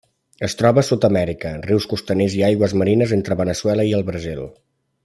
Es 0.45 0.55
troba 0.61 0.81
a 0.83 0.87
Sud-amèrica: 0.87 1.51
rius 1.67 1.87
costaners 1.93 2.39
i 2.39 2.43
aigües 2.51 2.75
marines 2.83 3.17
entre 3.21 3.39
Veneçuela 3.45 3.91
i 3.93 3.97
el 4.01 4.07
Brasil. 4.13 4.47